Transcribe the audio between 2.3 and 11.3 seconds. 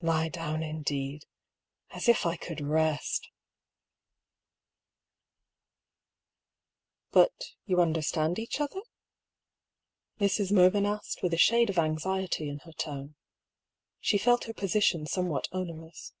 could rest!"" But— ^you understand each other?" Mrs. Mervyn asked,